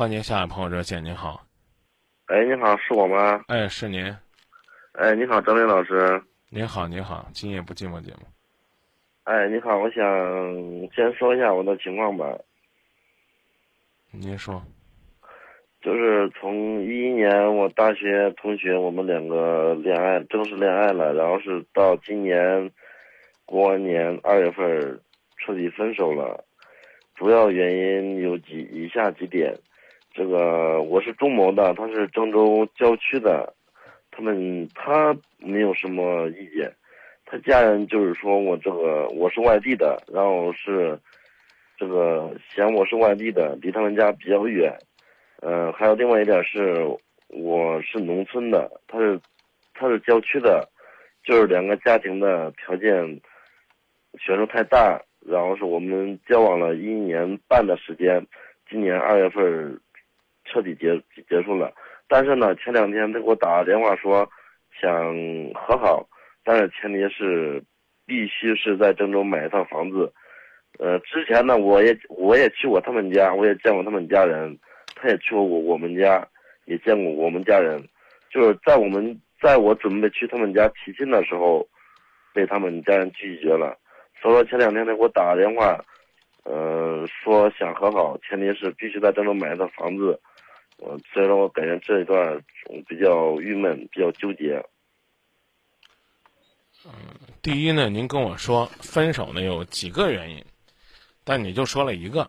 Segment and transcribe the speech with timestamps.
[0.00, 1.46] 欢迎下一位朋友热线，您好。
[2.28, 3.44] 哎，你好，是我吗？
[3.48, 4.02] 哎，是您。
[4.92, 6.18] 哎，你好，张林老师。
[6.48, 8.20] 您好，您好，今夜不寂寞节目。
[9.24, 10.02] 哎，你好，我想
[10.94, 12.34] 先说一下我的情况吧。
[14.10, 14.62] 您说。
[15.82, 22.70] 就是从一一年我大学同学，我们两个恋爱正式恋爱了，然后是到今年
[23.44, 24.98] 过完年二月份
[25.36, 26.42] 彻底分手了。
[27.16, 29.54] 主要原因有几以下几点：
[30.12, 33.52] 这个我是中牟的，他是郑州郊区的，
[34.10, 36.70] 他们他没有什么意见，
[37.24, 40.98] 他家人就是说我这个我是外地的，然后是
[41.78, 44.76] 这个嫌我是外地的，离他们家比较远。
[45.42, 46.84] 嗯，还有另外一点是，
[47.28, 49.18] 我是农村的，他是，
[49.72, 50.68] 他是郊区的，
[51.24, 53.20] 就是两个家庭的条件
[54.18, 58.22] 悬殊太大，然后是我们交往了一年半的时间，
[58.68, 59.80] 今年二月份
[60.50, 61.72] 彻底结结束了。
[62.08, 64.28] 但是呢，前两天他给我打电话说
[64.80, 64.90] 想
[65.54, 66.08] 和好，
[66.42, 67.62] 但是前提是
[68.04, 70.12] 必须是在郑州买一套房子。
[70.78, 74.58] 呃，之前呢，我也我也去过他们家，我也见过他们家人。
[75.02, 76.26] 他也去过我我们家，
[76.66, 77.82] 也见过我们家人，
[78.28, 81.66] 就是在我们在我准备去他们家提亲的时候，
[82.34, 83.78] 被他们家人拒绝了。
[84.20, 85.82] 所以说前两天他给我打电话，
[86.44, 90.20] 呃，说想和好，前提是必须在郑州买一套房子。
[90.80, 92.42] 呃，所以说我感觉这一段
[92.88, 94.62] 比较郁闷，比较纠结。
[96.84, 96.92] 嗯，
[97.42, 100.44] 第一呢，您跟我说分手呢有几个原因，
[101.24, 102.22] 但你就说了一个。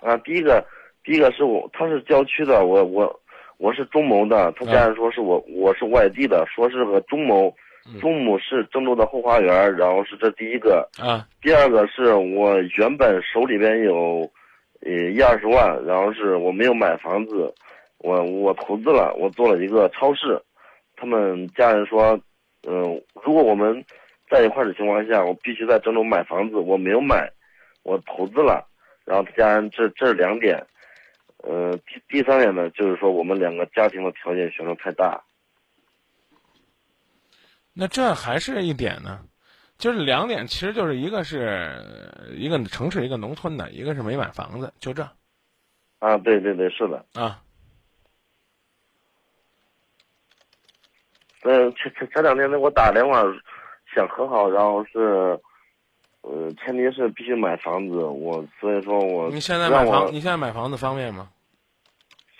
[0.00, 0.64] 啊，第一个。
[1.02, 3.20] 第一个是我，他是郊区的，我我
[3.58, 7.54] 我是中牟的，他家人说是我我是外地的，说是个中牟，
[8.00, 10.88] 中牟是郑州的后花园，然后是这第一个。
[10.98, 11.28] 啊。
[11.42, 14.26] 第二个是我原本手里边有，
[14.84, 17.52] 呃一二十万，然后是我没有买房子，
[17.98, 20.40] 我我投资了，我做了一个超市，
[20.94, 22.20] 他们家人说，
[22.68, 23.84] 嗯，如果我们
[24.30, 27.30] 在一块的情况下，我必须在郑州买房子，我没有买，
[27.82, 28.66] 我投资了，
[29.04, 30.64] 然后他家人这这两点。
[31.46, 35.22] 呃，第第三点呢，就是说我们两个家庭的条件悬殊太大。
[37.74, 39.20] 那这还是一点呢，
[39.84, 41.76] 就是两点，其实就是一个是
[42.34, 45.06] 一个城市，一个农村的，一个是没买房子，就这。
[45.98, 47.04] 啊，对对对，是的。
[47.12, 47.38] 啊。
[51.42, 53.22] 嗯，前前前两天他给我打电话，
[53.94, 55.38] 想和好，然后是。
[56.22, 61.28] 呃，前提是必须买房子，我所以说我你现在买房，你现在买房子方便吗？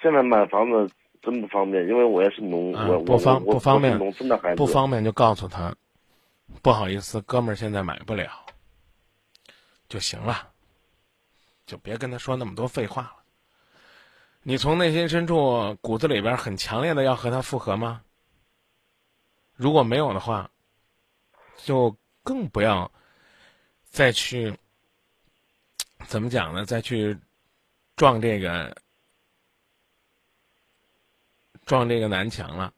[0.00, 0.90] 现在买房子
[1.20, 5.70] 真不方便，因为我也是农，我不方不方便，农村的孩子不方便就告诉他，
[6.62, 8.46] 不好意思，哥们儿现在买不了，
[9.88, 10.52] 就行了，
[11.66, 13.16] 就别跟他说那么多废话了。
[14.42, 18.02] 你从内心深处骨子里边很强烈的要和他复合吗？
[19.54, 20.50] 如果没有的话，
[21.56, 22.90] 就更不要。
[23.88, 24.52] 再去
[26.08, 26.64] 怎么讲呢？
[26.64, 27.16] 再去
[27.94, 28.76] 撞这个
[31.64, 32.74] 撞这个南墙了。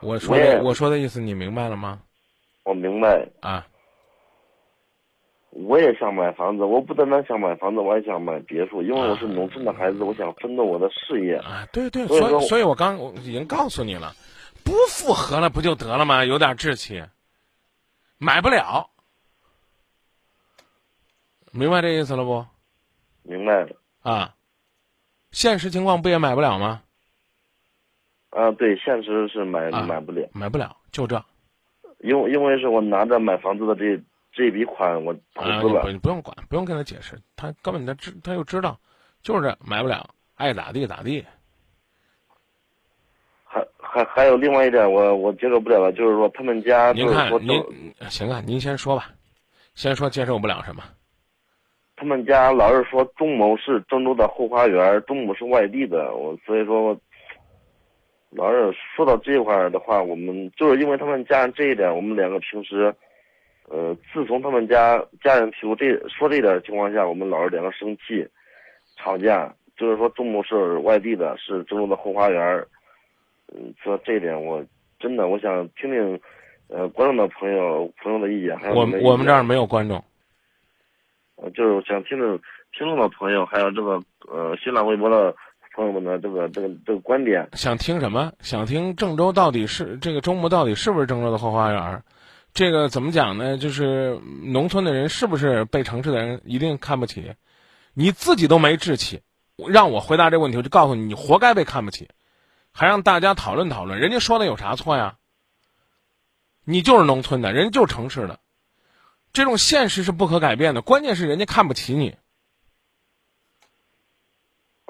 [0.00, 2.00] 我说的我说的意思你明白了吗？
[2.64, 3.66] 我明白啊。
[5.50, 11.34] 我也想买房子，我不单单想买房子，我还想买别墅，因为我是农村的孩子，我想奋斗我的事业。
[11.38, 14.14] 啊，对对，所以所以我刚已经告诉你了，
[14.64, 16.24] 不复合了不就得了吗？
[16.24, 17.02] 有点志气。
[18.18, 18.88] 买不了，
[21.50, 22.46] 明白这意思了不？
[23.22, 23.70] 明白了
[24.02, 24.34] 啊，
[25.32, 26.82] 现实情况不也买不了吗？
[28.30, 31.22] 啊，对，现实是买买不了，买不了，就这。
[31.98, 34.00] 因为因为是我拿着买房子的这
[34.32, 35.82] 这笔款，我投资了。
[35.90, 38.78] 你不用管，不用跟他解释，他根本他知他又知道，
[39.22, 41.24] 就是这买不了，爱咋地咋地。
[43.44, 46.92] 还还还有另外一点，我我接受不了的，就是说他们家。
[46.92, 47.60] 您看，您
[48.08, 49.10] 行啊，您先说吧，
[49.74, 50.82] 先说接受不了什么。
[51.96, 56.96] 他们家老是说钟某是郑州的后花园，钟某是外地的，我所以说，
[58.30, 62.94] 老是说到这一块的话，我们就是因为他们家人这一点，我们两个平时，
[63.68, 68.24] 呃，自从他们家家人提出这说这点情况下，我们老是两个生气，
[68.96, 72.66] 吵架，就是说钟某是外地的，是郑州的后花园。
[73.52, 74.64] 嗯，说这一点，我
[75.00, 76.20] 真的我想听听，
[76.68, 80.00] 呃，观众的朋友朋友的意见，还有我我们这儿没有观众，
[81.34, 82.40] 呃，就是想听听
[82.78, 85.34] 听众的朋友，还有这个呃新浪微博的
[85.74, 87.48] 朋友们的这个这个这个观点。
[87.54, 88.32] 想听什么？
[88.40, 92.02] 想听郑州到底是这个周末到底是不是郑州的后花园？
[92.52, 93.56] 这个怎么讲呢？
[93.58, 97.34] 就是农村的人是不是被城市的人一定看不起？
[97.94, 99.22] 你自己都没志气，
[99.56, 102.08] 让我回答这个问题，我就告诉你，你活该被看不起，
[102.72, 105.16] 还让大家讨论讨论，人家说的有啥错呀？
[106.64, 108.40] 你就是农村的，人家就是城市的，
[109.32, 112.16] 这种现实是不可改变的，关键是人家看不起你。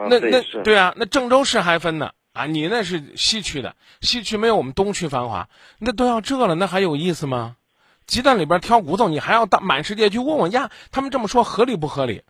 [0.08, 2.46] 那那对啊，那郑州市还分呢啊！
[2.46, 5.48] 你那是西区的，西区没有我们东区繁华，
[5.78, 7.56] 那都要这了，那还有意思吗？
[8.06, 10.70] 鸡蛋里边挑骨头，你还要到满世界去问问呀？
[10.90, 12.22] 他们这么说合理不合理？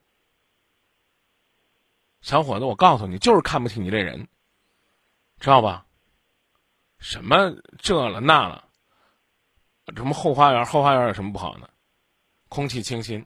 [2.22, 4.28] 小伙子，我告诉你，就是看不起你这人，
[5.38, 5.86] 知道吧？
[6.98, 8.64] 什么这了那了？
[9.96, 10.66] 什么后花园？
[10.66, 11.68] 后花园有什么不好呢？
[12.48, 13.24] 空气清新，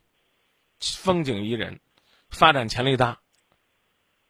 [0.80, 1.80] 风景宜人，
[2.30, 3.18] 发展潜力大。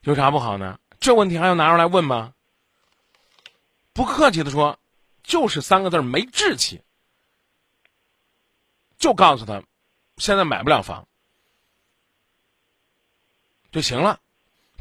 [0.05, 0.79] 有啥不好呢？
[1.01, 2.35] 这问题还要拿出来问吗？
[3.95, 4.79] 不客气的说，
[5.23, 6.83] 就是三个字没志气。
[8.99, 9.62] 就告诉他，
[10.19, 11.09] 现在买不了房
[13.73, 14.21] 就行了，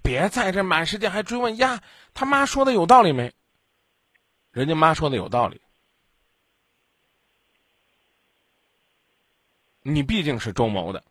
[0.01, 1.81] 别在这满世界还追问呀。
[2.13, 3.33] 他妈说的有道理没？
[4.51, 5.61] 人家妈说的有道理。
[9.81, 11.03] 你毕竟是中牟的，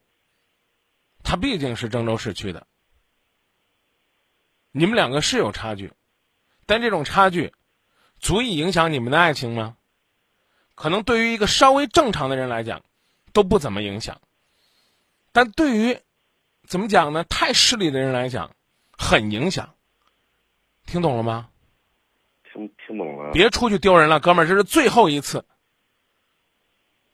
[1.22, 2.66] 他毕竟是郑州市区的。
[4.72, 5.92] 你们两个是有差距，
[6.66, 7.52] 但这种差距
[8.18, 9.76] 足以影响你们的爱情吗？
[10.74, 12.82] 可能对于一个稍微正常的人来讲，
[13.34, 14.20] 都不怎么影响。
[15.30, 16.00] 但对于
[16.66, 17.24] 怎么讲呢？
[17.24, 18.50] 太势利的人来讲，
[18.96, 19.74] 很影响。
[20.86, 21.50] 听懂了吗？
[22.50, 23.30] 听听懂了。
[23.32, 25.44] 别出去丢人了，哥们儿，这是最后一次。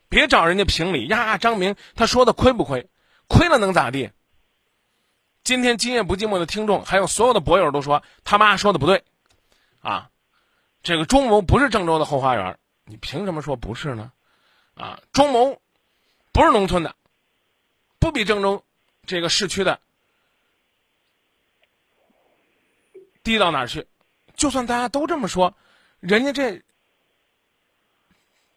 [0.09, 1.37] 别找人家评理呀！
[1.37, 2.89] 张明他说的亏不亏？
[3.27, 4.11] 亏了能咋地？
[5.49, 9.03] 今天今夜不寂寞的听众，还有所有的博友都说他妈说的不对，
[9.81, 10.11] 啊，
[10.83, 14.13] 这个中牟不是郑州的后花园，你凭什么说不是呢？
[14.75, 15.59] 啊，中牟
[16.33, 16.95] 不是农村的，
[17.99, 18.63] 不比郑州
[19.07, 19.81] 这个市区的
[23.23, 23.87] 低到哪儿去？
[24.37, 25.55] 就算大家都这么说，
[26.01, 26.63] 人家这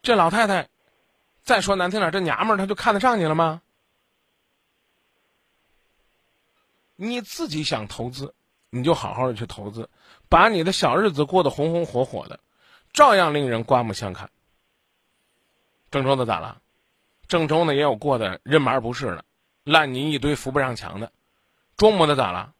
[0.01, 0.67] 这老太太，
[1.41, 3.61] 再说难听点，这娘们儿她就看得上你了吗？
[7.03, 8.35] 你自己想投资，
[8.69, 9.89] 你就好好的去投资，
[10.29, 12.39] 把你的小日子过得红红火火的，
[12.93, 14.29] 照样令人刮目相看。
[15.89, 16.61] 郑州的咋了？
[17.27, 19.25] 郑州呢也有过得人麻不是的，
[19.63, 21.11] 烂泥一堆扶不上墙的。
[21.75, 22.53] 中牟的咋了？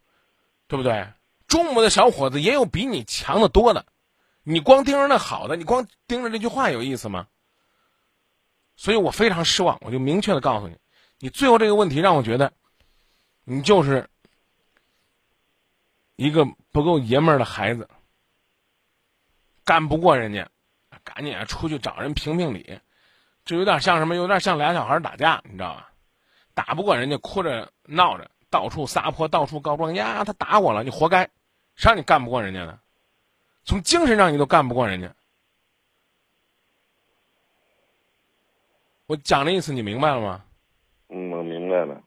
[0.67, 1.07] 对不对？
[1.47, 3.85] 中牟的小伙子也有比你强的多的，
[4.41, 7.27] 你光盯着那好的，你光盯着这句话有意思吗？
[8.75, 10.77] 所以我非常失望，我就明确的告诉你，
[11.19, 12.53] 你最后这个问题让我觉得，
[13.43, 14.09] 你就是。
[16.21, 17.89] 一个不够爷们儿的孩子，
[19.65, 20.47] 干不过人家，
[21.03, 22.79] 赶紧出去找人评评理。
[23.43, 24.15] 这有点像什么？
[24.15, 25.91] 有点像俩小孩打架，你知道吧？
[26.53, 30.23] 打不过人家，哭着闹着，到处撒泼，到处告状呀！
[30.23, 31.27] 他打我了，你活该！
[31.73, 32.79] 谁让你干不过人家的？
[33.65, 35.11] 从精神上你都干不过人家。
[39.07, 40.45] 我讲的意思你明白了吗？
[41.09, 41.99] 嗯，我明白了。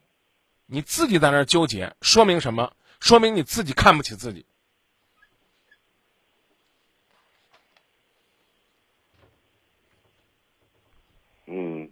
[0.67, 2.71] 你自己在那儿纠结，说明什么？
[3.05, 4.43] 说明你自己看不起自己。
[11.45, 11.87] 嗯，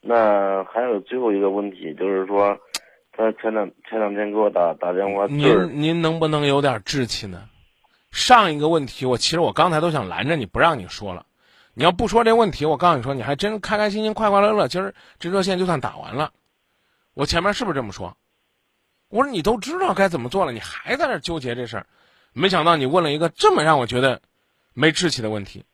[0.00, 2.58] 那还有最后一个问题，就是说，
[3.12, 7.46] 他前两前两天给我打打电话，您您能不能有点志气呢？
[8.10, 11.26] 上一个问题，我其实我刚才都想拦着你不让你说了。
[11.74, 16.32] 你要不说这问题，我告诉你说，你还真开开心心、快快乐乐，今儿这热线就算打完了。
[17.12, 18.16] 我前面是不是这么说？
[19.08, 21.86] 我说你都知道该怎么做了，你还在那纠结这事儿，
[22.32, 24.20] 没想到你问了一个这么让我觉得
[24.74, 25.64] 没志气的问题。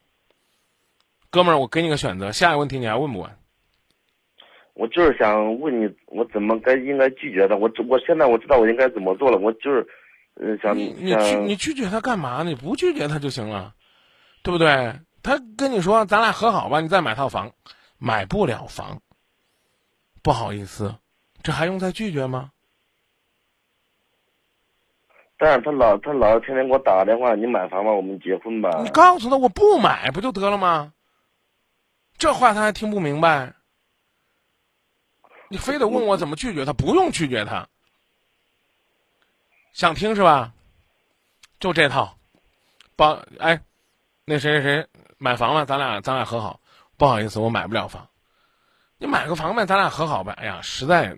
[1.31, 3.31] 哥们儿，我给你个选择，下一个问题你还问不问？
[4.75, 7.57] 我就是想问你，我怎么该应该拒绝他？
[7.57, 9.87] 我我现在我知道我应该怎么做了，我就是，
[10.35, 12.43] 呃，想你你拒你拒绝他干嘛？
[12.45, 13.75] 你不拒绝他就行了，
[14.43, 14.95] 对不对？
[15.23, 17.53] 他跟你说咱俩和好吧，你再买套房，
[17.99, 19.00] 买不了房，
[20.23, 20.95] 不好意思，
[21.43, 22.50] 这还用再拒绝吗？
[25.45, 28.71] 但是他老他老天天给我打电话，你买房吧，我们结婚吧。
[28.83, 30.95] 你告诉他我不买不就得了吗？
[32.17, 33.53] 这话他还听不明白。
[35.51, 36.73] 你非得问我怎么拒绝他？
[36.73, 37.69] 不用拒绝他。
[39.75, 40.55] 想听是吧？
[41.61, 42.17] 就这套，
[42.97, 43.61] 帮哎，
[44.25, 44.87] 那谁谁谁
[45.19, 46.59] 买房了，咱俩咱俩和好。
[46.97, 48.09] 不好意思，我买不了房。
[48.97, 50.33] 你买个房呗，咱俩和好呗。
[50.39, 51.15] 哎呀，实在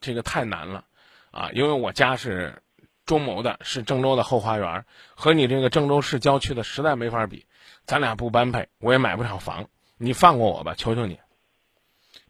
[0.00, 0.84] 这个太难了
[1.30, 2.52] 啊，因为我家是。
[3.10, 4.84] 中牟的是郑州的后花园，
[5.16, 7.44] 和你这个郑州市郊区的实在没法比，
[7.84, 11.18] 咱俩不般配，我也买不上房，你放过我吧，求求你，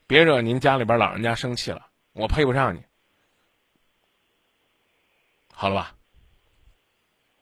[0.07, 2.83] 别惹您家里边老人家生气了，我配不上你。
[5.53, 5.95] 好了吧？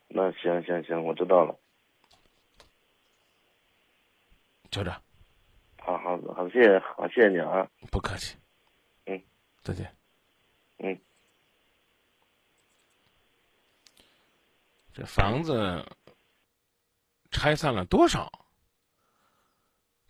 [0.08, 1.54] 那行行行，我知道了。
[4.68, 4.90] 就这，
[5.78, 7.68] 好好好，谢谢，好谢谢你啊。
[7.92, 8.36] 不客气。
[9.06, 9.22] 嗯，
[9.62, 9.94] 再见。
[10.78, 10.98] 嗯，
[14.98, 15.86] 这房子
[17.30, 18.32] 拆散了多少？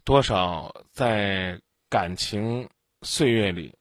[0.03, 2.67] 多少在感情
[3.03, 3.77] 岁月里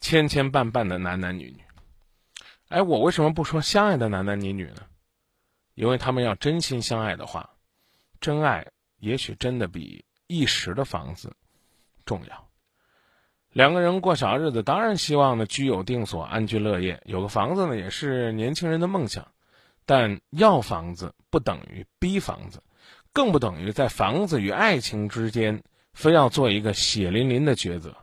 [0.00, 1.62] 牵牵绊绊的男男女女？
[2.68, 4.86] 哎，我为什么不说相爱的男男女女呢？
[5.74, 7.50] 因为他们要真心相爱的话，
[8.18, 8.66] 真爱
[8.96, 11.36] 也许真的比一时的房子
[12.06, 12.48] 重要。
[13.50, 16.98] 两个人过小日子，当然希望呢居有定所、安居乐业。
[17.04, 19.30] 有个房子呢，也是年轻人的梦想。
[19.90, 22.62] 但要房子不等于逼房子，
[23.12, 27.96] 更不等于在房子与爱情之间非要做一个血淋淋的抉择。